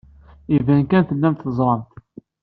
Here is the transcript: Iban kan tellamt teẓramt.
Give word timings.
Iban 0.55 0.81
kan 0.89 1.03
tellamt 1.09 1.41
teẓramt. 1.43 1.91